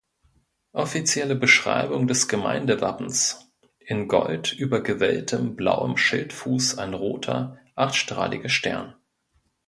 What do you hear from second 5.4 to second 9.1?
blauem Schildfuß ein roter, achtstrahliger Stern.